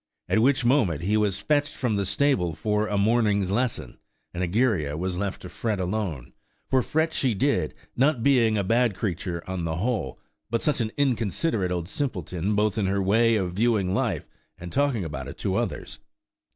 [0.27, 3.99] At which moment he was fetched from the stable for a morning's lesson,
[4.33, 6.33] and Egeria was left to fret alone.
[6.71, 10.19] For fret she did, not being a bad creature on the whole,
[10.49, 14.27] but such an inconsiderate old simpleton, both in her way of viewing life
[14.57, 15.99] and talking about it to others!